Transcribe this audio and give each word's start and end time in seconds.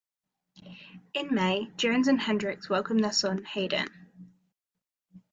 In 1.13 1.27
May, 1.31 1.69
Jones 1.77 2.07
and 2.07 2.19
Henricks 2.19 2.67
welcomed 2.67 3.03
their 3.03 3.11
son, 3.11 3.43
Hayden. 3.45 3.87